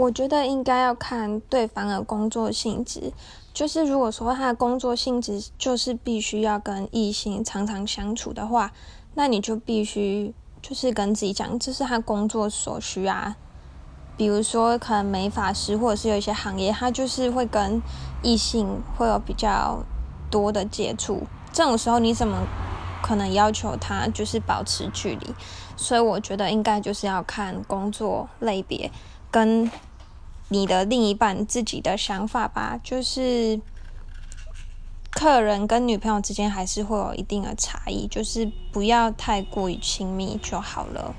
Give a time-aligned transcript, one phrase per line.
[0.00, 3.12] 我觉得应该要看对方的工作性质。
[3.52, 8.72] 就是如果说他的工作性质就是必须要跟异性常常相处的话，
[9.12, 10.32] 那你就必须
[10.62, 13.36] 就是跟自己讲，这是他工作所需啊。
[14.16, 17.82] 比如说，可能美发师或者是有一些行业，他就是会跟
[18.22, 19.84] 异性会有比较
[20.30, 21.24] 多的接触。
[21.52, 22.46] 这种时候，你怎么
[23.02, 25.34] 可能要求他就是保持距离？
[25.76, 28.90] 所以我觉得应该就是要看工作类别
[29.30, 29.70] 跟。
[30.52, 33.62] 你的另一半自己的想法吧，就是
[35.12, 41.16] 客人跟女朋友之间还是会有一定的差异，就是不要太过于亲密就好了。